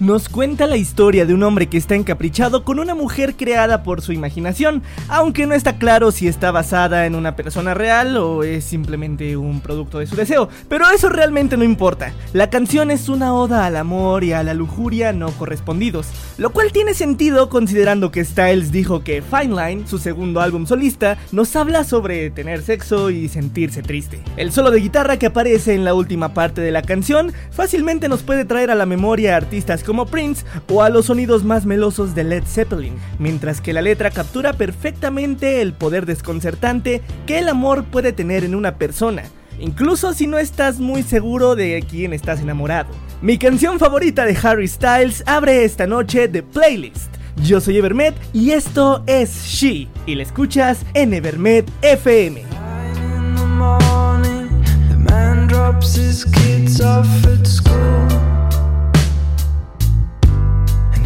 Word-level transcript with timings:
Nos 0.00 0.28
cuenta 0.28 0.66
la 0.66 0.76
historia 0.76 1.24
de 1.24 1.32
un 1.32 1.44
hombre 1.44 1.68
que 1.68 1.76
está 1.78 1.94
encaprichado 1.94 2.64
con 2.64 2.80
una 2.80 2.96
mujer 2.96 3.36
creada 3.36 3.84
por 3.84 4.02
su 4.02 4.12
imaginación, 4.12 4.82
aunque 5.08 5.46
no 5.46 5.54
está 5.54 5.78
claro 5.78 6.10
si 6.10 6.26
está 6.26 6.50
basada 6.50 7.06
en 7.06 7.14
una 7.14 7.36
persona 7.36 7.72
real 7.72 8.16
o 8.16 8.42
es 8.42 8.64
simplemente 8.64 9.36
un 9.36 9.60
producto 9.60 10.00
de 10.00 10.08
su 10.08 10.16
deseo, 10.16 10.48
pero 10.68 10.90
eso 10.90 11.10
realmente 11.10 11.56
no 11.56 11.62
importa. 11.62 12.12
La 12.32 12.50
canción 12.50 12.90
es 12.90 13.08
una 13.08 13.34
oda 13.34 13.66
al 13.66 13.76
amor 13.76 14.24
y 14.24 14.32
a 14.32 14.42
la 14.42 14.52
lujuria 14.52 15.12
no 15.12 15.30
correspondidos, 15.30 16.08
lo 16.38 16.50
cual 16.50 16.72
tiene 16.72 16.92
sentido 16.92 17.48
considerando 17.48 18.10
que 18.10 18.24
Styles 18.24 18.72
dijo 18.72 19.04
que 19.04 19.22
Fine 19.22 19.54
Line, 19.54 19.86
su 19.86 19.98
segundo 19.98 20.40
álbum 20.40 20.66
solista, 20.66 21.18
nos 21.30 21.54
habla 21.54 21.84
sobre 21.84 22.30
tener 22.30 22.62
sexo 22.62 23.10
y 23.10 23.28
sentirse 23.28 23.82
triste. 23.82 24.22
El 24.36 24.50
solo 24.50 24.72
de 24.72 24.80
guitarra 24.80 25.18
que 25.18 25.26
aparece 25.26 25.74
en 25.74 25.84
la 25.84 25.94
última 25.94 26.34
parte 26.34 26.60
de 26.60 26.72
la 26.72 26.82
canción 26.82 27.32
fácilmente 27.52 28.08
nos 28.08 28.24
puede 28.24 28.44
traer 28.44 28.72
a 28.72 28.74
la 28.74 28.86
memoria 28.86 29.35
artistas 29.36 29.84
como 29.84 30.06
Prince 30.06 30.44
o 30.68 30.82
a 30.82 30.90
los 30.90 31.06
sonidos 31.06 31.44
más 31.44 31.66
melosos 31.66 32.14
de 32.14 32.24
Led 32.24 32.44
Zeppelin, 32.44 32.94
mientras 33.18 33.60
que 33.60 33.72
la 33.72 33.82
letra 33.82 34.10
captura 34.10 34.54
perfectamente 34.54 35.60
el 35.60 35.72
poder 35.72 36.06
desconcertante 36.06 37.02
que 37.26 37.38
el 37.38 37.48
amor 37.48 37.84
puede 37.84 38.12
tener 38.12 38.44
en 38.44 38.54
una 38.54 38.76
persona, 38.76 39.22
incluso 39.60 40.12
si 40.12 40.26
no 40.26 40.38
estás 40.38 40.80
muy 40.80 41.02
seguro 41.02 41.54
de 41.54 41.84
quién 41.88 42.12
estás 42.12 42.40
enamorado. 42.40 42.88
Mi 43.22 43.38
canción 43.38 43.78
favorita 43.78 44.24
de 44.24 44.36
Harry 44.42 44.68
Styles 44.68 45.22
abre 45.26 45.64
esta 45.64 45.86
noche 45.86 46.28
de 46.28 46.42
playlist. 46.42 47.14
Yo 47.42 47.60
soy 47.60 47.76
Evermet 47.76 48.14
y 48.32 48.52
esto 48.52 49.02
es 49.06 49.44
She, 49.44 49.88
y 50.06 50.14
la 50.14 50.22
escuchas 50.22 50.84
en 50.94 51.14
Evermet 51.14 51.70
FM. 51.82 52.42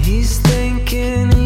You 0.07 0.23
Like 0.23 1.40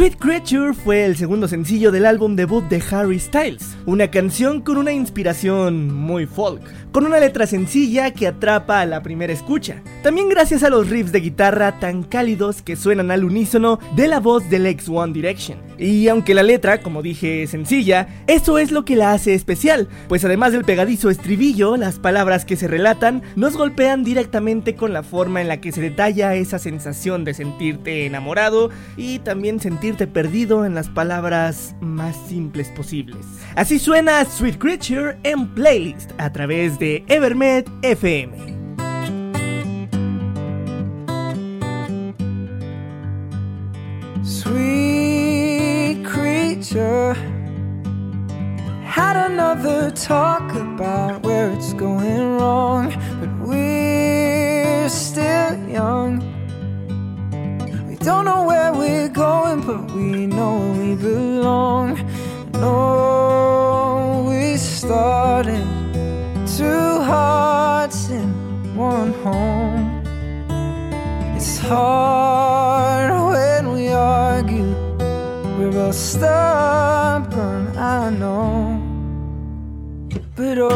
Sweet 0.00 0.16
Creature 0.16 0.72
fue 0.72 1.04
el 1.04 1.14
segundo 1.14 1.46
sencillo 1.46 1.92
del 1.92 2.06
álbum 2.06 2.34
debut 2.34 2.64
de 2.70 2.82
Harry 2.90 3.18
Styles, 3.18 3.76
una 3.84 4.10
canción 4.10 4.62
con 4.62 4.78
una 4.78 4.92
inspiración 4.92 5.94
muy 5.94 6.24
folk, 6.24 6.62
con 6.90 7.04
una 7.04 7.20
letra 7.20 7.46
sencilla 7.46 8.10
que 8.10 8.26
atrapa 8.26 8.80
a 8.80 8.86
la 8.86 9.02
primera 9.02 9.34
escucha. 9.34 9.82
También 10.02 10.30
gracias 10.30 10.62
a 10.62 10.70
los 10.70 10.88
riffs 10.88 11.12
de 11.12 11.20
guitarra 11.20 11.78
tan 11.80 12.02
cálidos 12.02 12.62
que 12.62 12.76
suenan 12.76 13.10
al 13.10 13.24
unísono 13.24 13.78
de 13.94 14.08
la 14.08 14.20
voz 14.20 14.48
del 14.48 14.64
ex 14.64 14.88
One 14.88 15.12
Direction. 15.12 15.58
Y 15.76 16.08
aunque 16.08 16.34
la 16.34 16.42
letra, 16.42 16.80
como 16.80 17.02
dije, 17.02 17.42
es 17.42 17.50
sencilla, 17.50 18.08
eso 18.26 18.58
es 18.58 18.70
lo 18.70 18.86
que 18.86 18.96
la 18.96 19.12
hace 19.12 19.34
especial, 19.34 19.88
pues 20.08 20.24
además 20.24 20.52
del 20.52 20.64
pegadizo 20.64 21.10
estribillo, 21.10 21.76
las 21.76 21.98
palabras 21.98 22.46
que 22.46 22.56
se 22.56 22.68
relatan 22.68 23.22
nos 23.36 23.54
golpean 23.54 24.02
directamente 24.02 24.76
con 24.76 24.94
la 24.94 25.02
forma 25.02 25.42
en 25.42 25.48
la 25.48 25.60
que 25.60 25.72
se 25.72 25.82
detalla 25.82 26.34
esa 26.34 26.58
sensación 26.58 27.24
de 27.24 27.34
sentirte 27.34 28.06
enamorado 28.06 28.70
y 28.96 29.18
también 29.18 29.60
sentirte 29.90 30.06
perdido 30.06 30.64
en 30.64 30.74
las 30.74 30.88
palabras 30.88 31.74
más 31.80 32.16
simples 32.28 32.68
posibles. 32.76 33.26
Así 33.56 33.80
suena 33.80 34.24
Sweet 34.24 34.56
Creature 34.58 35.18
en 35.24 35.48
playlist 35.48 36.12
a 36.18 36.30
través 36.30 36.78
de 36.78 37.04
Evermed 37.08 37.64
FM. 37.82 38.32
Sweet 44.22 46.04
creature 46.04 47.14
had 48.84 49.16
another 49.16 49.90
talk 49.90 50.52
about 50.54 51.24
where 51.24 51.50
it's 51.52 51.72
going 51.74 52.38
wrong, 52.38 52.92
but 53.18 53.48
we're 53.48 54.88
still 54.88 55.58
young. 55.68 56.39
Don't 58.00 58.24
know 58.24 58.44
where 58.44 58.72
we're 58.72 59.10
going, 59.10 59.60
but 59.60 59.90
we 59.92 60.26
know 60.26 60.56
we 60.78 60.94
belong. 60.94 61.98
No, 62.54 64.24
we 64.26 64.56
started 64.56 65.66
two 66.56 67.00
hearts 67.02 68.08
in 68.08 68.28
one 68.74 69.12
home. 69.22 70.02
It's 71.36 71.58
hard 71.58 73.12
when 73.32 73.72
we 73.74 73.88
argue. 73.88 74.74
We're 75.58 75.70
both 75.70 75.94
stubborn, 75.94 77.76
I 77.76 78.08
know. 78.08 78.80
But 80.36 80.56
oh, 80.56 80.70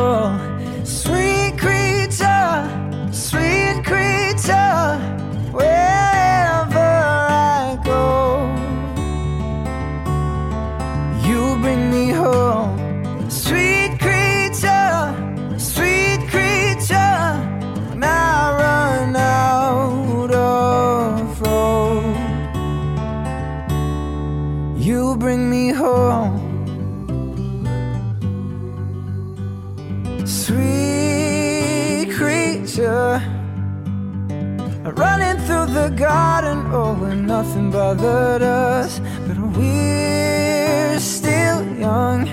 nothing 37.55 37.71
bothered 37.71 38.43
us, 38.43 39.01
but 39.29 39.39
we're 39.57 40.99
still 40.99 41.63
young. 41.79 42.29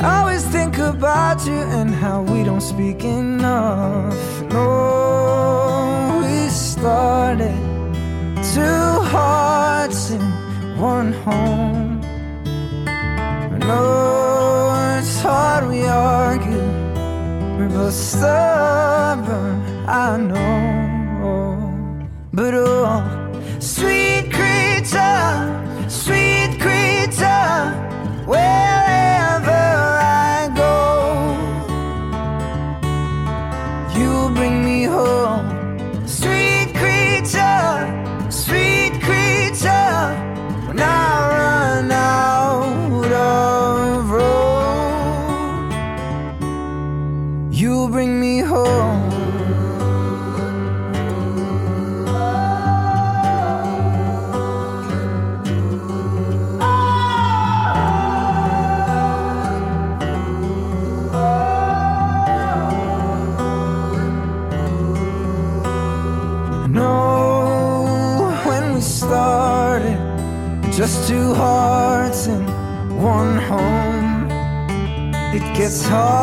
I 0.00 0.20
always 0.20 0.44
think 0.46 0.76
about 0.78 1.46
you 1.46 1.60
and 1.78 1.94
how 1.94 2.22
we 2.22 2.44
don't 2.44 2.60
speak 2.60 3.04
enough. 3.04 4.42
No, 4.52 6.20
we 6.22 6.48
started 6.50 7.56
two 8.54 9.00
hearts 9.14 10.10
in 10.10 10.20
one 10.78 11.12
home. 11.12 12.00
No, 13.58 14.98
it's 14.98 15.22
hard 15.22 15.68
we 15.68 15.86
argue. 15.86 16.68
We're 17.56 17.70
both 17.70 17.94
stubborn, 17.94 19.62
I 19.88 20.16
know. 20.18 20.68
But 22.32 22.54
oh, 22.54 23.17
sweet 23.60 24.27
It 75.90 76.17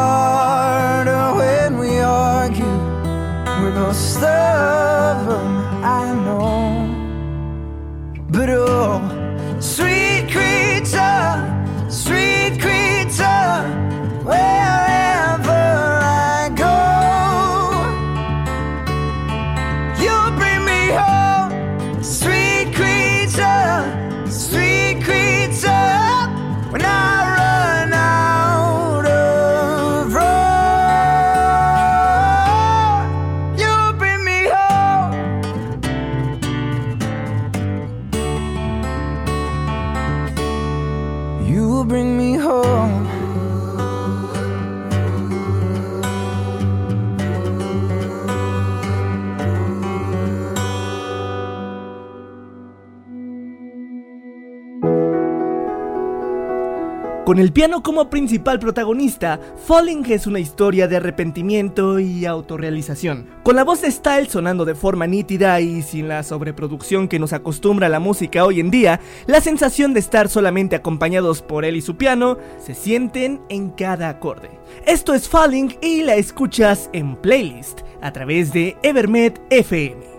Con 57.35 57.41
el 57.41 57.51
piano 57.51 57.83
como 57.83 58.09
principal 58.09 58.59
protagonista, 58.59 59.41
Falling 59.67 60.05
es 60.09 60.25
una 60.25 60.39
historia 60.39 60.87
de 60.87 60.95
arrepentimiento 60.95 61.99
y 61.99 62.25
autorrealización. 62.25 63.27
Con 63.43 63.57
la 63.57 63.65
voz 63.65 63.81
de 63.81 63.91
Styles 63.91 64.31
sonando 64.31 64.63
de 64.63 64.73
forma 64.73 65.05
nítida 65.05 65.59
y 65.59 65.81
sin 65.81 66.07
la 66.07 66.23
sobreproducción 66.23 67.09
que 67.09 67.19
nos 67.19 67.33
acostumbra 67.33 67.89
la 67.89 67.99
música 67.99 68.45
hoy 68.45 68.61
en 68.61 68.71
día, 68.71 69.01
la 69.27 69.41
sensación 69.41 69.93
de 69.93 69.99
estar 69.99 70.29
solamente 70.29 70.77
acompañados 70.77 71.41
por 71.41 71.65
él 71.65 71.75
y 71.75 71.81
su 71.81 71.97
piano 71.97 72.37
se 72.57 72.73
sienten 72.73 73.41
en 73.49 73.71
cada 73.71 74.07
acorde. 74.07 74.51
Esto 74.85 75.13
es 75.13 75.27
Falling 75.27 75.75
y 75.81 76.03
la 76.03 76.15
escuchas 76.15 76.89
en 76.93 77.17
playlist 77.17 77.81
a 78.01 78.13
través 78.13 78.53
de 78.53 78.77
Evermed 78.81 79.33
FM. 79.49 80.14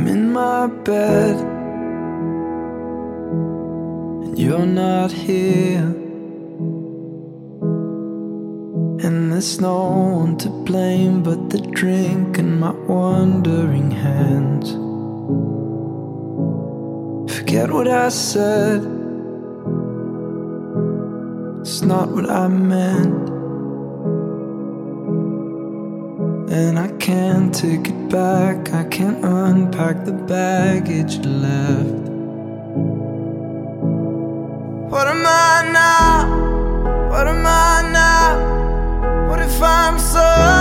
I'm 0.00 0.08
in 0.08 0.32
my 0.32 0.66
bed, 0.66 1.36
and 4.24 4.38
you're 4.38 4.64
not 4.64 5.12
here. 5.12 5.94
And 9.04 9.30
there's 9.30 9.60
no 9.60 9.90
one 10.22 10.38
to 10.38 10.48
blame 10.48 11.22
but 11.22 11.50
the 11.50 11.60
drink 11.72 12.38
and 12.38 12.58
my 12.58 12.70
wandering 12.88 13.90
hands. 13.90 14.70
Forget 17.34 17.70
what 17.70 17.86
I 17.86 18.08
said, 18.08 18.80
it's 21.60 21.82
not 21.82 22.08
what 22.08 22.30
I 22.30 22.48
meant. 22.48 23.29
And 26.52 26.80
I 26.80 26.88
can't 26.96 27.54
take 27.54 27.86
it 27.86 28.08
back, 28.08 28.72
I 28.74 28.82
can't 28.82 29.24
unpack 29.24 30.04
the 30.04 30.10
baggage 30.10 31.18
left. 31.24 32.10
What 34.90 35.06
am 35.06 35.24
I 35.24 35.70
now? 35.72 37.08
What 37.08 37.28
am 37.28 37.46
I 37.46 37.88
now? 37.92 39.28
What 39.28 39.38
if 39.38 39.62
I'm 39.62 39.96
someone 40.00 40.59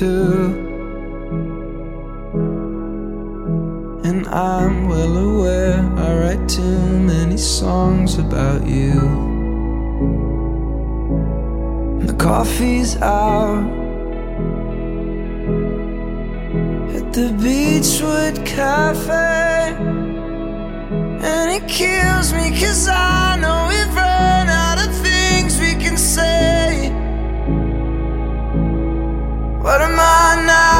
too. 0.00 0.54
And 4.08 4.26
I'm 4.28 4.88
well 4.88 5.16
aware 5.28 5.78
I 6.04 6.08
write 6.20 6.48
too 6.48 6.80
many 7.12 7.36
songs 7.36 8.16
about 8.16 8.66
you. 8.66 8.94
The 12.06 12.14
coffee's 12.14 12.96
out 13.02 13.62
at 16.96 17.06
the 17.12 17.28
Beachwood 17.42 18.36
Cafe. 18.46 19.76
And 21.30 21.46
it 21.56 21.68
kills 21.68 22.32
me 22.32 22.58
cause 22.58 22.88
I 22.88 23.36
know 23.42 23.66
we've 23.68 23.94
run 23.94 24.09
What 29.70 29.82
am 29.82 30.00
I 30.00 30.44
now? 30.46 30.79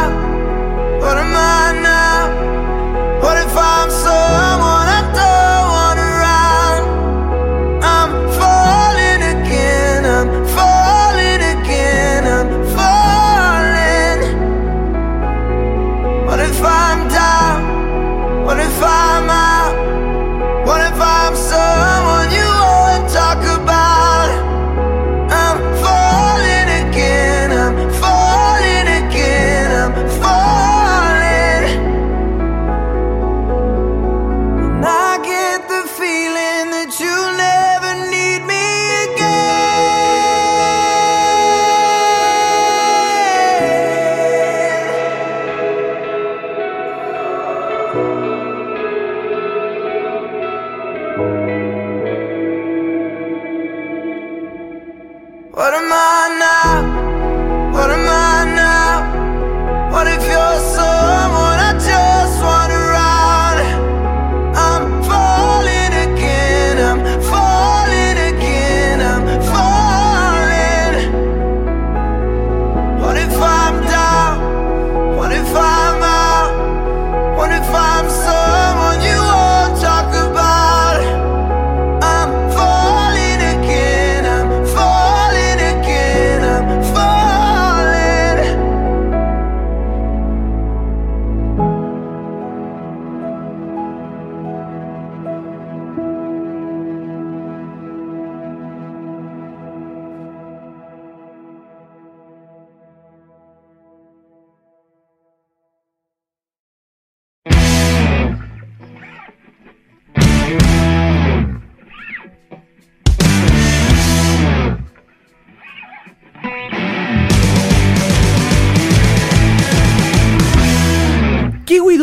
What 55.52 55.75
am 55.75 55.92
I 55.92 56.09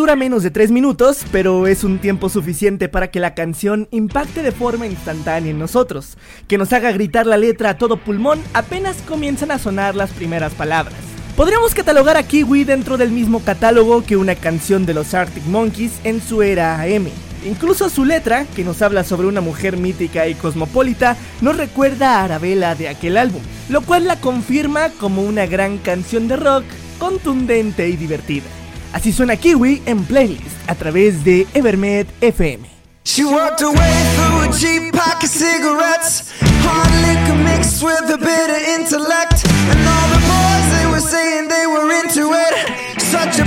dura 0.08 0.16
menos 0.16 0.42
de 0.42 0.52
3 0.52 0.72
minutos, 0.72 1.26
pero 1.34 1.68
es 1.68 1.84
un 1.84 2.00
tiempo 2.00 2.30
suficiente 2.30 2.88
para 2.88 3.12
que 3.12 3.20
la 3.20 3.34
canción 3.34 3.90
impacte 3.92 4.42
de 4.42 4.54
forma 4.54 4.88
instantánea 4.88 5.52
en 5.52 5.60
nosotros, 5.60 6.18
que 6.48 6.58
nos 6.58 6.72
haga 6.72 6.94
gritar 6.94 7.26
la 7.26 7.36
letra 7.36 7.72
a 7.72 7.78
todo 7.78 7.98
pulmón 7.98 8.42
apenas 8.54 9.02
comienzan 9.02 9.52
a 9.52 9.60
sonar 9.60 9.96
las 9.96 10.12
primeras 10.12 10.54
palabras. 10.54 10.96
Podríamos 11.36 11.76
catalogar 11.76 12.16
a 12.16 12.24
Kiwi 12.24 12.64
dentro 12.64 12.96
del 12.96 13.12
mismo 13.12 13.44
catálogo 13.44 14.06
que 14.06 14.16
una 14.16 14.36
canción 14.36 14.86
de 14.86 14.94
los 14.94 15.14
Arctic 15.14 15.44
Monkeys 15.44 16.00
en 16.06 16.22
su 16.22 16.42
era 16.42 16.80
AM. 16.80 17.10
Incluso 17.46 17.90
su 17.90 18.06
letra, 18.06 18.46
que 18.56 18.64
nos 18.64 18.82
habla 18.82 19.04
sobre 19.04 19.28
una 19.28 19.42
mujer 19.42 19.76
mítica 19.76 20.26
y 20.30 20.36
cosmopolita, 20.36 21.18
nos 21.42 21.58
recuerda 21.58 22.22
a 22.22 22.24
Arabella 22.24 22.76
de 22.76 22.88
aquel 22.88 23.18
álbum, 23.18 23.42
lo 23.68 23.82
cual 23.82 24.08
la 24.08 24.22
confirma 24.22 24.88
como 25.02 25.24
una 25.24 25.48
gran 25.48 25.80
canción 25.80 26.30
de 26.30 26.38
rock 26.38 26.64
contundente 26.98 27.90
y 27.90 27.98
divertida. 27.98 28.46
Así 28.94 29.12
suena 29.12 29.36
Kiwi 29.36 29.82
en 29.86 30.04
playlist 30.06 30.58
a 30.68 30.76
través 30.76 31.24
de 31.24 31.48
Evermed 31.54 32.08
FM. 32.22 32.78
She 33.04 33.24
walked 33.24 33.62
away 33.62 33.96
through 34.16 34.50
a 34.50 34.54
cheap 34.54 34.94
pack 34.94 35.24
of 35.24 35.30
cigarettes. 35.30 36.34
Hard 36.68 36.92
liquor 37.08 37.40
mixed 37.44 37.82
with 37.82 38.04
a 38.12 38.18
bit 38.18 38.50
of 38.50 38.62
intellect. 38.76 39.46
And 39.72 39.80
all 39.88 40.10
the 40.12 40.22
boys, 40.28 40.68
they 40.76 40.86
were 40.92 41.00
saying 41.00 41.48
they 41.48 41.68
were 41.68 41.90
into 42.04 42.34
it. 42.34 43.02
Such 43.02 43.40
a 43.40 43.46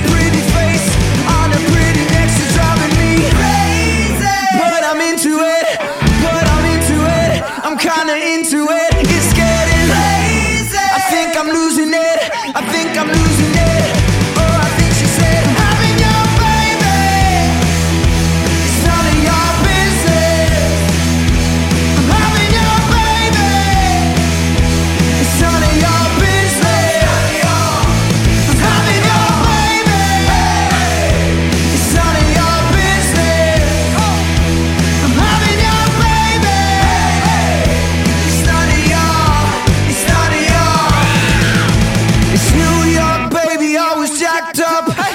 locked 44.41 44.61
up. 44.61 45.10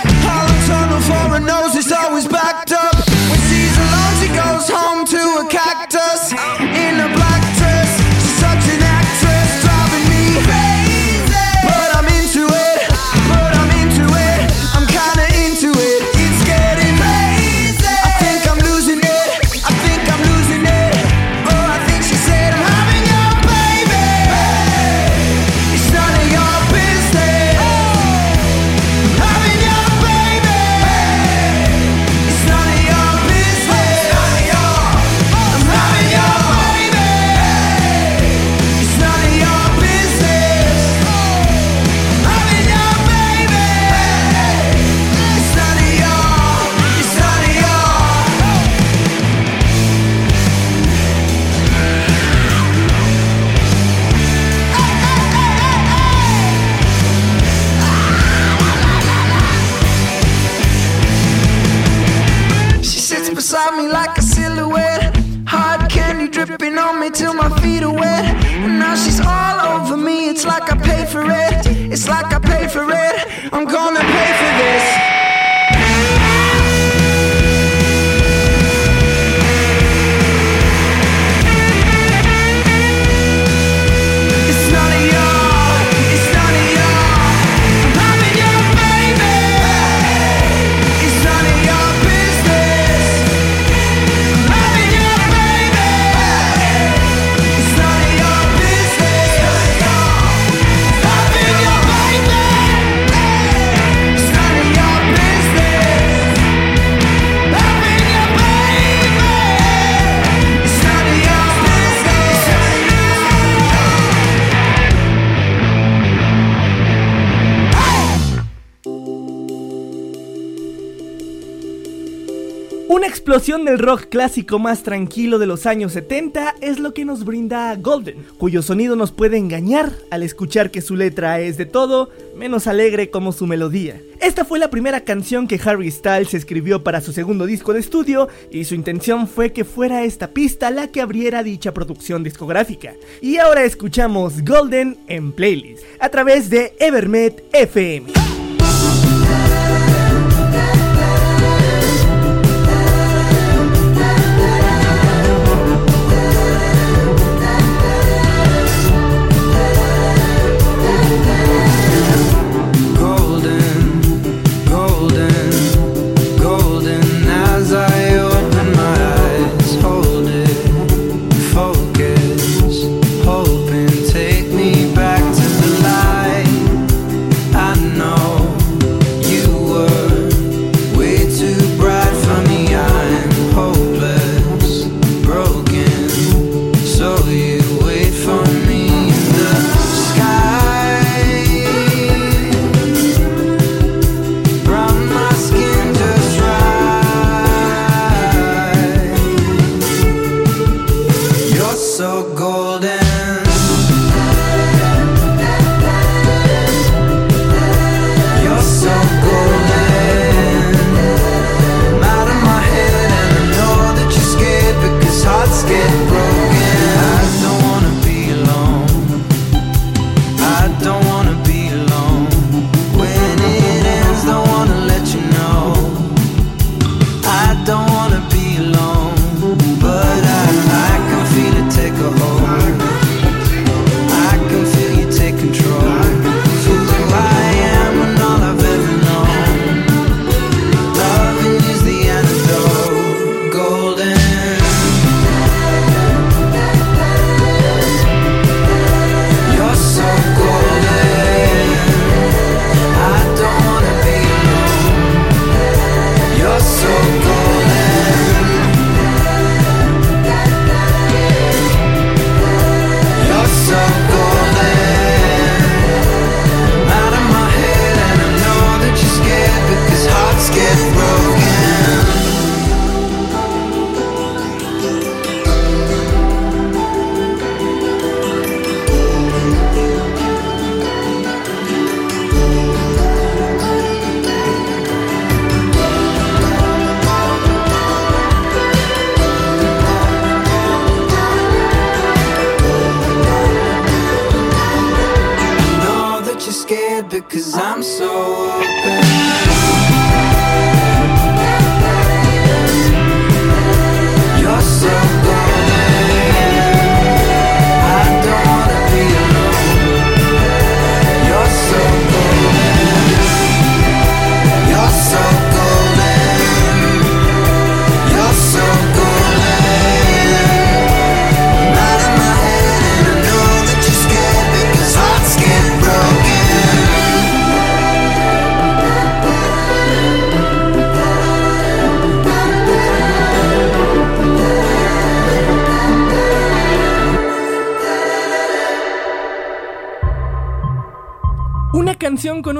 Explosión 123.36 123.65
del 123.65 123.80
rock 123.80 124.06
clásico 124.06 124.60
más 124.60 124.84
tranquilo 124.84 125.39
de 125.39 125.45
los 125.45 125.65
años 125.65 125.91
70 125.91 126.56
es 126.62 126.80
lo 126.80 126.93
que 126.93 127.04
nos 127.04 127.26
brinda 127.26 127.76
Golden, 127.76 128.26
cuyo 128.38 128.62
sonido 128.62 128.95
nos 128.95 129.12
puede 129.12 129.36
engañar 129.36 129.91
al 130.10 130.24
escuchar 130.24 130.71
que 130.71 130.80
su 130.80 130.95
letra 130.95 131.41
es 131.41 131.58
de 131.58 131.65
todo 131.65 132.12
menos 132.38 132.65
alegre 132.65 133.10
como 133.10 133.34
su 133.34 133.45
melodía. 133.45 134.00
Esta 134.21 134.45
fue 134.45 134.58
la 134.58 134.69
primera 134.69 135.02
canción 135.02 135.50
que 135.50 135.60
Harry 135.62 135.91
Styles 135.91 136.34
escribió 136.34 136.82
para 136.82 137.02
su 137.02 137.12
segundo 137.12 137.45
disco 137.45 137.74
de 137.74 137.82
estudio 137.82 138.30
y 138.52 138.63
su 138.63 138.74
intención 138.74 139.28
fue 139.28 139.52
que 139.52 139.65
fuera 139.65 140.06
esta 140.06 140.30
pista 140.30 140.71
la 140.71 140.88
que 140.88 141.02
abriera 141.02 141.43
dicha 141.43 141.74
producción 141.74 142.24
discográfica. 142.24 142.93
Y 143.19 143.36
ahora 143.36 143.65
escuchamos 143.65 144.45
Golden 144.45 144.98
en 145.08 145.34
playlist 145.34 145.84
a 146.00 146.08
través 146.08 146.50
de 146.50 146.74
Evermet 146.80 147.43
FM. 147.52 148.35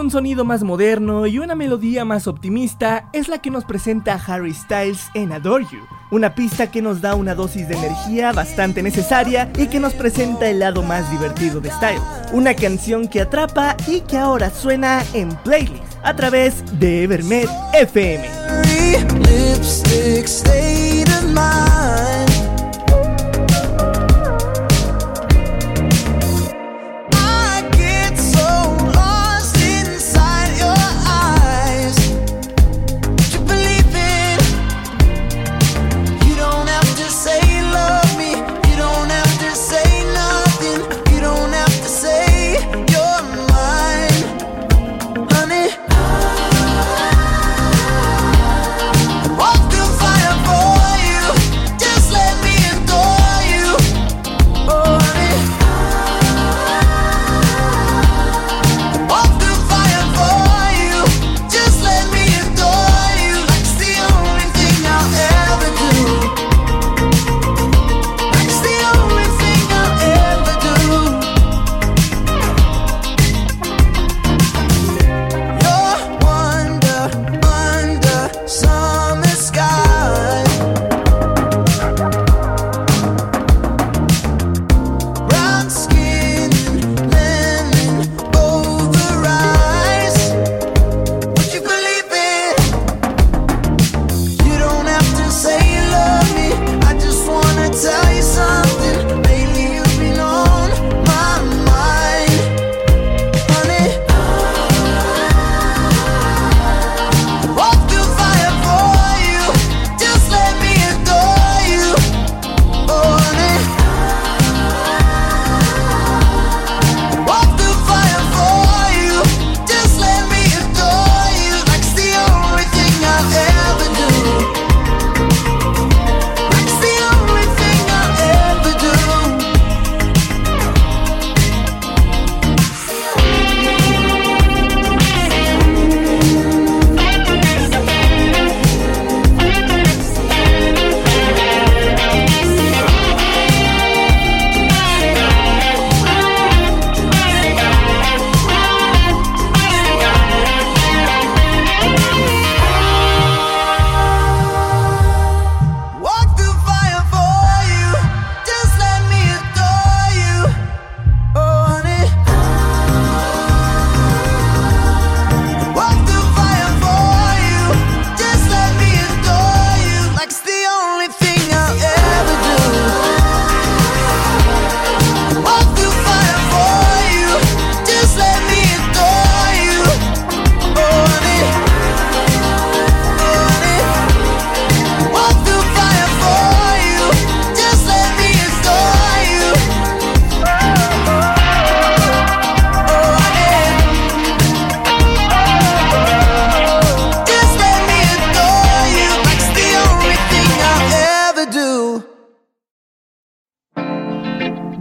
Un 0.06 0.12
sonido 0.12 0.46
más 0.46 0.62
moderno 0.62 1.26
y 1.26 1.40
una 1.40 1.56
melodía 1.56 2.06
más 2.06 2.28
optimista 2.28 3.10
es 3.12 3.28
la 3.28 3.40
que 3.40 3.50
nos 3.50 3.66
presenta 3.66 4.14
Harry 4.14 4.54
Styles 4.54 5.10
en 5.16 5.32
Adore 5.32 5.66
You, 5.72 5.80
una 6.12 6.36
pista 6.36 6.70
que 6.70 6.80
nos 6.80 7.02
da 7.02 7.16
una 7.16 7.34
dosis 7.34 7.68
de 7.68 7.76
energía 7.76 8.32
bastante 8.32 8.84
necesaria 8.84 9.52
y 9.58 9.66
que 9.66 9.80
nos 9.80 9.96
presenta 9.96 10.48
el 10.48 10.60
lado 10.60 10.84
más 10.84 11.10
divertido 11.10 11.60
de 11.60 11.72
Styles, 11.72 12.04
una 12.34 12.54
canción 12.54 13.08
que 13.08 13.22
atrapa 13.22 13.76
y 13.88 14.02
que 14.02 14.20
ahora 14.20 14.52
suena 14.52 15.04
en 15.16 15.30
playlist 15.38 15.82
a 16.04 16.16
través 16.16 16.64
de 16.80 17.02
Evermed 17.02 17.50
FM. 17.74 18.30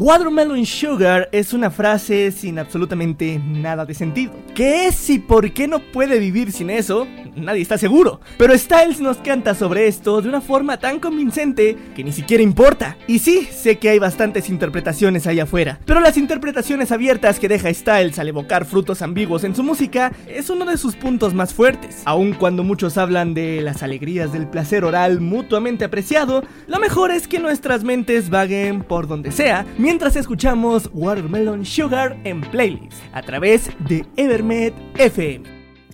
Watermelon 0.04 0.66
Sugar 0.66 1.30
es 1.32 1.54
una 1.54 1.70
frase 1.70 2.30
sin 2.30 2.58
absolutamente 2.58 3.40
nada 3.42 3.86
de 3.86 3.94
sentido. 3.94 4.34
¿Qué 4.54 4.86
es 4.86 5.08
y 5.08 5.18
por 5.18 5.50
qué 5.54 5.66
no 5.66 5.78
puede 5.78 6.18
vivir 6.18 6.52
sin 6.52 6.68
eso? 6.68 7.08
Nadie 7.34 7.62
está 7.62 7.78
seguro. 7.78 8.20
Pero 8.36 8.56
Styles 8.56 9.00
nos 9.00 9.16
canta 9.16 9.54
sobre 9.54 9.86
esto 9.86 10.20
de 10.20 10.28
una 10.28 10.42
forma 10.42 10.76
tan 10.76 11.00
convincente 11.00 11.78
que 11.96 12.04
ni 12.04 12.12
siquiera 12.12 12.42
importa. 12.42 12.98
Y 13.06 13.20
sí, 13.20 13.48
sé 13.50 13.78
que 13.78 13.88
hay 13.88 13.98
bastantes 13.98 14.50
interpretaciones 14.50 15.26
allá 15.26 15.44
afuera, 15.44 15.80
pero 15.86 16.00
las 16.00 16.18
interpretaciones 16.18 16.92
abiertas 16.92 17.40
que 17.40 17.48
deja 17.48 17.72
Styles 17.72 18.18
al 18.18 18.28
evocar 18.28 18.66
frutos 18.66 19.00
ambiguos 19.00 19.42
en 19.42 19.56
su 19.56 19.62
música 19.62 20.12
es 20.28 20.50
uno 20.50 20.66
de 20.66 20.76
sus 20.76 20.96
puntos 20.96 21.32
más 21.32 21.54
fuertes. 21.54 22.02
Aun 22.04 22.34
cuando 22.34 22.62
muchos 22.62 22.98
hablan 22.98 23.32
de 23.32 23.62
las 23.62 23.82
alegrías 23.82 24.34
del 24.34 24.48
placer 24.48 24.84
oral 24.84 25.22
mutuamente 25.22 25.86
apreciado, 25.86 26.44
lo 26.66 26.78
mejor 26.78 27.10
es 27.10 27.26
que 27.26 27.38
nuestras 27.38 27.84
mentes 27.84 28.28
vaguen 28.28 28.82
por 28.82 29.08
donde 29.08 29.32
sea 29.32 29.64
mientras 29.78 29.93
escuchamos 30.02 30.90
Watermelon 30.92 31.64
Sugar 31.64 32.16
en 32.24 32.40
playlist 32.40 33.00
a 33.12 33.22
través 33.22 33.70
de 33.88 34.04
Evermed 34.16 34.72
FM. 34.98 35.44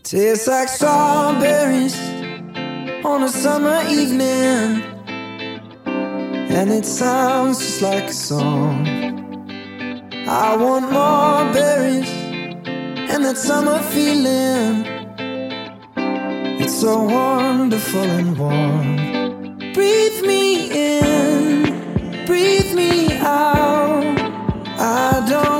Tastes 0.03 0.47
like 0.49 0.69
strawberries 0.69 1.95
on 3.05 3.23
a 3.25 3.29
summer 3.29 3.83
evening, 3.89 4.83
and 5.87 6.71
it 6.73 6.85
sounds 6.85 7.59
just 7.59 7.83
like 7.83 8.09
a 8.09 8.13
song. 8.13 8.87
I 10.27 10.57
want 10.57 10.91
more 10.91 11.53
berries 11.53 12.11
and 13.11 13.25
that 13.25 13.37
summer 13.37 13.79
feeling. 13.93 14.87
It's 16.59 16.81
so 16.81 17.03
wonderful 17.03 18.03
and 18.03 18.37
warm. 18.39 19.73
Breathe 19.75 20.23
me 20.23 20.71
in, 20.73 22.25
breathe 22.27 22.75
me 22.75 23.19
out. 23.19 23.90
I 24.83 25.23
don't 25.29 25.60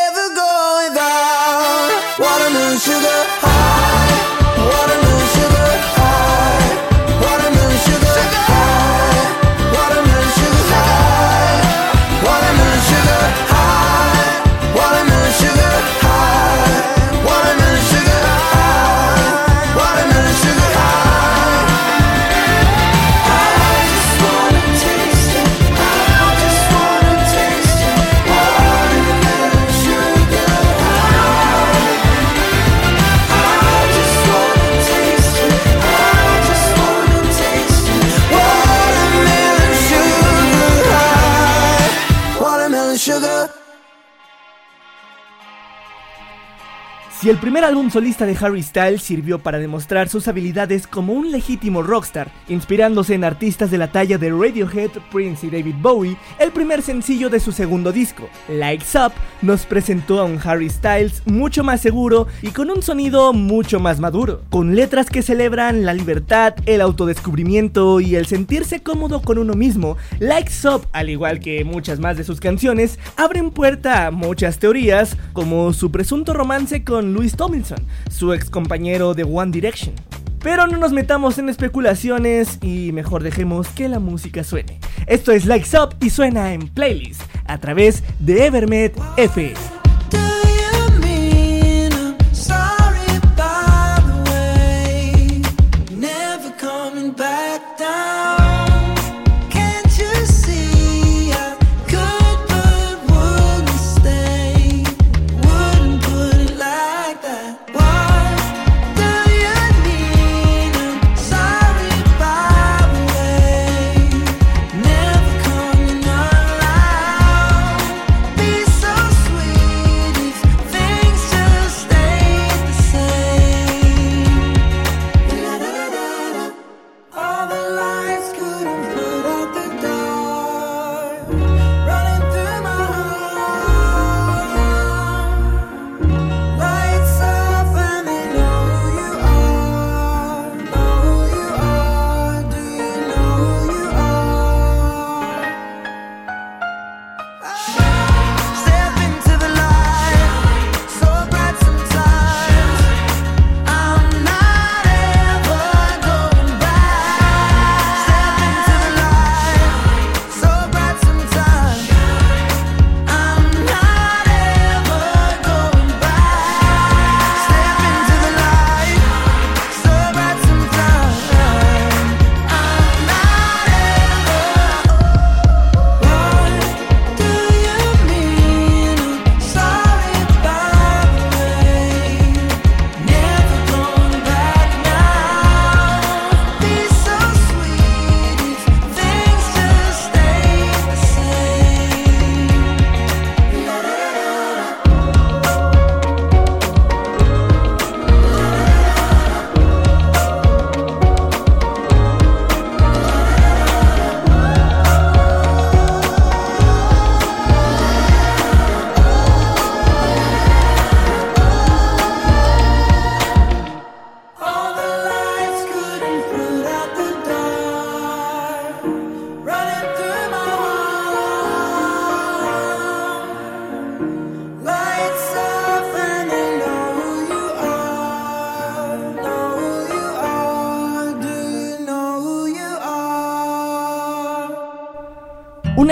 Si 47.21 47.29
el 47.29 47.37
primer 47.37 47.63
álbum 47.63 47.91
solista 47.91 48.25
de 48.25 48.35
Harry 48.41 48.63
Styles 48.63 49.03
sirvió 49.03 49.37
para 49.37 49.59
demostrar 49.59 50.09
sus 50.09 50.27
habilidades 50.27 50.87
como 50.87 51.13
un 51.13 51.31
legítimo 51.31 51.83
rockstar, 51.83 52.31
inspirándose 52.47 53.13
en 53.13 53.23
artistas 53.23 53.69
de 53.69 53.77
la 53.77 53.91
talla 53.91 54.17
de 54.17 54.31
Radiohead, 54.31 54.89
Prince 55.11 55.45
y 55.45 55.51
David 55.51 55.75
Bowie, 55.83 56.17
el 56.39 56.51
primer 56.51 56.81
sencillo 56.81 57.29
de 57.29 57.39
su 57.39 57.51
segundo 57.51 57.91
disco, 57.91 58.27
Lights 58.49 58.95
Up, 58.95 59.11
nos 59.43 59.67
presentó 59.67 60.19
a 60.19 60.23
un 60.23 60.39
Harry 60.43 60.67
Styles 60.67 61.21
mucho 61.27 61.63
más 61.63 61.79
seguro 61.79 62.25
y 62.41 62.47
con 62.47 62.71
un 62.71 62.81
sonido 62.81 63.33
mucho 63.33 63.79
más 63.79 63.99
maduro, 63.99 64.41
con 64.49 64.75
letras 64.75 65.11
que 65.11 65.21
celebran 65.21 65.85
la 65.85 65.93
libertad, 65.93 66.55
el 66.65 66.81
autodescubrimiento 66.81 67.99
y 67.99 68.15
el 68.15 68.25
sentirse 68.25 68.81
cómodo 68.81 69.21
con 69.21 69.37
uno 69.37 69.53
mismo. 69.53 69.95
Lights 70.17 70.65
Up, 70.65 70.87
al 70.91 71.11
igual 71.11 71.39
que 71.39 71.63
muchas 71.65 71.99
más 71.99 72.17
de 72.17 72.23
sus 72.23 72.39
canciones, 72.39 72.97
abren 73.15 73.51
puerta 73.51 74.07
a 74.07 74.11
muchas 74.11 74.57
teorías, 74.57 75.15
como 75.33 75.71
su 75.73 75.91
presunto 75.91 76.33
romance 76.33 76.83
con 76.83 77.10
Louis 77.13 77.35
Tomlinson, 77.35 77.79
su 78.09 78.33
ex 78.33 78.49
compañero 78.49 79.13
de 79.13 79.23
One 79.23 79.51
Direction. 79.51 79.93
Pero 80.39 80.65
no 80.67 80.77
nos 80.77 80.91
metamos 80.91 81.37
en 81.37 81.49
especulaciones 81.49 82.57
y 82.61 82.91
mejor 82.93 83.21
dejemos 83.21 83.67
que 83.69 83.87
la 83.87 83.99
música 83.99 84.43
suene. 84.43 84.79
Esto 85.05 85.31
es 85.31 85.45
Likes 85.45 85.77
Up 85.77 85.95
y 85.99 86.09
suena 86.09 86.53
en 86.53 86.67
playlist 86.67 87.21
a 87.45 87.59
través 87.59 88.03
de 88.19 88.45
Evermed 88.45 88.91
FM. 89.17 89.80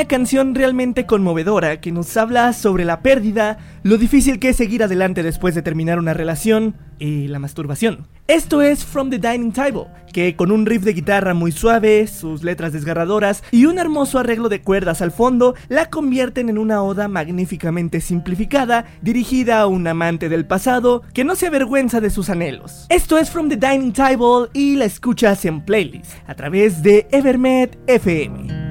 Canción 0.10 0.56
realmente 0.56 1.06
conmovedora 1.06 1.80
que 1.80 1.94
nos 1.94 2.18
habla 2.18 2.52
sobre 2.52 2.84
la 2.84 3.02
pérdida, 3.02 3.60
lo 3.84 3.98
difícil 3.98 4.40
que 4.40 4.50
es 4.50 4.58
seguir 4.58 4.84
adelante 4.84 5.24
después 5.24 5.56
de 5.56 5.62
terminar 5.62 6.00
una 6.00 6.14
relación 6.14 6.76
y 6.98 7.28
la 7.28 7.40
masturbación. 7.40 8.08
Esto 8.28 8.62
es 8.62 8.84
From 8.84 9.12
the 9.12 9.20
Dining 9.20 9.54
Table, 9.54 9.86
que 10.12 10.36
con 10.36 10.52
un 10.52 10.66
riff 10.66 10.84
de 10.84 10.94
guitarra 10.94 11.34
muy 11.34 11.52
suave, 11.52 12.08
sus 12.08 12.44
letras 12.44 12.74
desgarradoras 12.74 13.44
y 13.52 13.66
un 13.66 13.78
hermoso 13.78 14.20
arreglo 14.20 14.50
de 14.50 14.62
cuerdas 14.62 15.02
al 15.02 15.12
fondo, 15.12 15.54
la 15.70 15.90
convierten 15.90 16.50
en 16.50 16.58
una 16.58 16.82
oda 16.82 17.08
magníficamente 17.08 18.02
simplificada, 18.02 18.86
dirigida 19.02 19.62
a 19.62 19.68
un 19.68 19.88
amante 19.88 20.28
del 20.28 20.46
pasado 20.46 21.04
que 21.14 21.24
no 21.24 21.36
se 21.36 21.48
avergüenza 21.48 22.02
de 22.02 22.10
sus 22.10 22.30
anhelos. 22.30 22.88
Esto 22.90 23.18
es 23.20 23.30
From 23.30 23.48
the 23.48 23.58
Dining 23.58 23.94
Table 23.94 24.50
y 24.54 24.76
la 24.76 24.86
escuchas 24.86 25.46
en 25.46 25.64
playlist 25.64 26.14
a 26.28 26.34
través 26.34 26.82
de 26.82 27.08
Evermed 27.12 27.78
FM. 27.86 28.69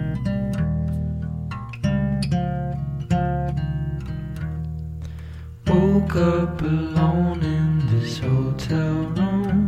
Woke 5.79 6.17
up 6.17 6.61
alone 6.61 7.41
in 7.45 7.87
this 7.87 8.19
hotel 8.19 8.95
room. 9.17 9.63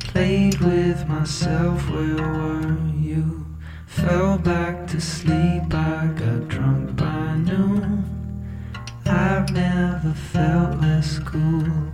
Played 0.00 0.58
with 0.58 1.06
myself, 1.06 1.88
where 1.88 2.16
were 2.16 2.76
you? 2.98 3.46
Fell 3.86 4.38
back 4.38 4.88
to 4.88 5.00
sleep, 5.00 5.72
I 5.72 6.08
got 6.16 6.48
drunk 6.48 6.96
by 6.96 7.36
noon. 7.36 8.02
I've 9.06 9.52
never 9.52 10.14
felt 10.32 10.80
less 10.80 11.20
cool. 11.20 11.92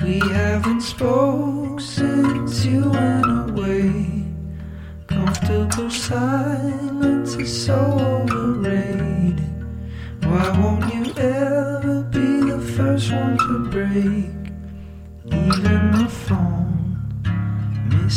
We 0.00 0.18
haven't 0.20 0.80
spoke 0.80 1.78
since 1.78 2.64
you 2.64 2.88
went 2.88 3.50
away. 3.50 4.24
Comfortable 5.08 5.90
silence 5.90 7.34
is 7.36 7.66
so 7.66 8.13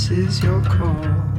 misses 0.10 0.42
your 0.42 0.62
call. 0.62 1.37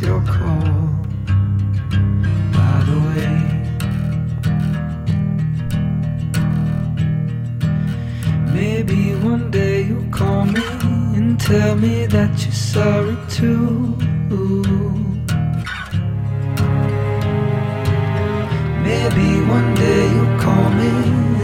Your 0.00 0.20
call. 0.22 0.88
By 2.52 2.84
the 2.88 2.98
way, 3.08 3.58
Maybe 8.52 9.14
one 9.14 9.50
day 9.50 9.82
you'll 9.82 10.10
call 10.10 10.44
me 10.44 10.64
and 11.16 11.38
tell 11.38 11.76
me 11.76 12.06
that 12.06 12.30
you're 12.44 12.52
sorry 12.52 13.16
too. 13.28 13.94
Maybe 18.82 19.28
one 19.56 19.74
day 19.74 20.02
you'll 20.14 20.38
call 20.40 20.70
me 20.70 20.92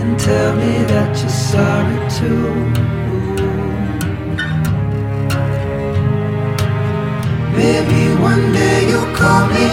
and 0.01 0.19
tell 0.19 0.57
me 0.57 0.73
that 0.93 1.11
you're 1.21 1.29
sorry 1.29 1.99
too. 2.19 3.04
Maybe 7.57 8.03
one 8.21 8.53
day 8.53 8.89
you'll 8.89 9.15
call 9.15 9.47
me 9.49 9.69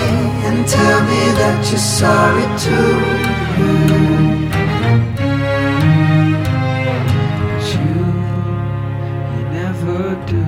and 0.48 0.68
tell 0.68 1.02
me 1.12 1.22
that 1.42 1.58
you're 1.70 1.80
sorry 1.80 2.48
too. 2.66 2.92
But 7.42 7.64
you, 7.74 7.96
you 9.34 9.44
never 9.60 10.00
do 10.28 10.46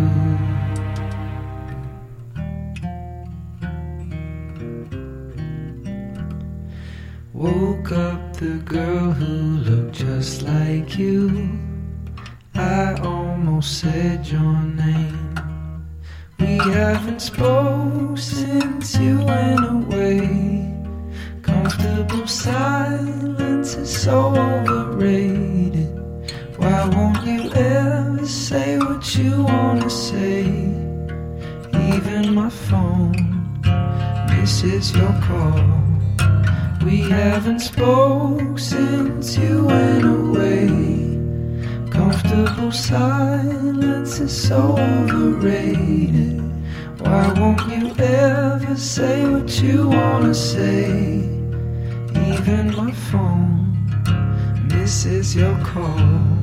Woke 7.34 7.92
up 7.92 8.38
the 8.38 8.62
girl 8.64 9.12
who 9.12 9.58
looked 9.70 9.96
just 9.96 10.44
like 10.44 10.98
you. 10.98 11.50
I 12.54 12.94
almost 13.02 13.80
said 13.80 14.28
your 14.28 14.54
name. 14.62 15.23
We 16.66 16.72
haven't 16.72 17.20
spoke 17.20 18.18
since 18.18 18.98
you 18.98 19.18
went 19.26 19.66
away. 19.66 20.74
Comfortable 21.42 22.26
silence 22.26 23.76
is 23.76 24.04
so 24.04 24.34
overrated. 24.34 25.90
Why 26.56 26.88
won't 26.88 27.26
you 27.26 27.52
ever 27.52 28.26
say 28.26 28.78
what 28.78 29.14
you 29.14 29.44
wanna 29.44 29.90
say? 29.90 30.46
Even 31.92 32.34
my 32.34 32.50
phone 32.50 33.60
misses 34.30 34.96
your 34.96 35.14
call. 35.28 35.84
We 36.86 37.02
haven't 37.02 37.60
spoke 37.60 38.58
since 38.58 39.38
you 39.38 39.66
went 39.66 40.06
away. 40.06 40.70
Comfortable 41.92 42.72
silence 42.72 44.22
is 44.22 44.48
so 44.48 44.78
overrated. 44.78 46.43
Why 47.00 47.34
won't 47.38 47.62
you 47.70 47.94
ever 47.98 48.76
say 48.76 49.26
what 49.26 49.62
you 49.62 49.90
wanna 49.90 50.34
say? 50.34 51.30
Even 52.16 52.76
my 52.76 52.92
phone 52.92 53.88
misses 54.68 55.36
your 55.36 55.58
call. 55.64 56.43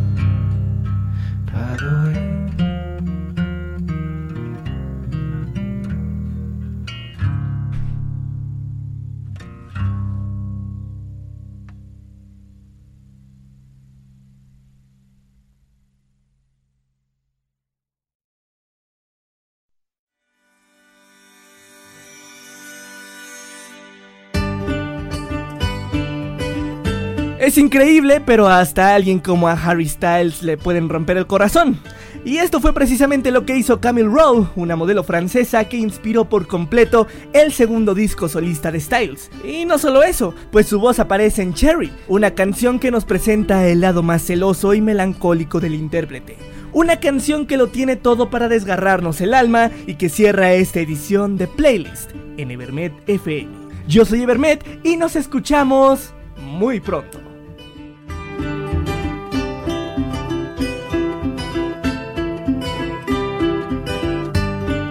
Es 27.51 27.59
increíble, 27.59 28.21
pero 28.25 28.47
hasta 28.47 28.95
alguien 28.95 29.19
como 29.19 29.49
a 29.49 29.55
Harry 29.55 29.89
Styles 29.89 30.45
le 30.45 30.57
pueden 30.57 30.89
romper 30.89 31.17
el 31.17 31.27
corazón. 31.27 31.81
Y 32.25 32.37
esto 32.37 32.61
fue 32.61 32.73
precisamente 32.73 33.33
lo 33.33 33.45
que 33.45 33.57
hizo 33.57 33.81
Camille 33.81 34.07
Rowe, 34.07 34.47
una 34.55 34.77
modelo 34.77 35.03
francesa 35.03 35.65
que 35.65 35.77
inspiró 35.77 36.29
por 36.29 36.47
completo 36.47 37.09
el 37.33 37.53
segundo 37.53 37.93
disco 37.93 38.29
solista 38.29 38.71
de 38.71 38.79
Styles. 38.79 39.33
Y 39.45 39.65
no 39.65 39.79
solo 39.79 40.05
eso, 40.05 40.33
pues 40.53 40.69
su 40.69 40.79
voz 40.79 41.01
aparece 41.01 41.43
en 41.43 41.53
Cherry, 41.53 41.91
una 42.07 42.37
canción 42.37 42.79
que 42.79 42.93
nos 42.93 43.05
presenta 43.05 43.67
el 43.67 43.81
lado 43.81 44.05
más 44.05 44.23
celoso 44.23 44.73
y 44.73 44.81
melancólico 44.81 45.59
del 45.59 45.75
intérprete. 45.75 46.37
Una 46.73 47.01
canción 47.01 47.49
que 47.49 47.57
lo 47.57 47.67
tiene 47.67 47.97
todo 47.97 48.31
para 48.31 48.47
desgarrarnos 48.47 49.21
el 49.21 49.35
alma 49.35 49.73
y 49.89 49.95
que 49.95 50.09
cierra 50.09 50.53
esta 50.53 50.79
edición 50.79 51.37
de 51.37 51.49
Playlist 51.49 52.13
en 52.37 52.53
Evermed 52.53 52.93
FM. 53.09 53.51
Yo 53.89 54.05
soy 54.05 54.23
Evermed 54.23 54.61
y 54.85 54.97
nos 54.97 55.17
escuchamos 55.17 56.15
muy 56.41 56.79
pronto. 56.79 57.30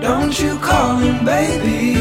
Don't 0.10 0.40
you 0.40 0.58
call 0.58 0.98
him 0.98 1.24
baby. 1.24 1.99